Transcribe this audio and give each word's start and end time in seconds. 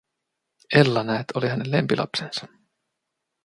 Ella, 0.75 1.03
näet, 1.03 1.25
oli 1.35 1.47
hänen 1.47 1.71
lempilapsensa. 1.71 2.47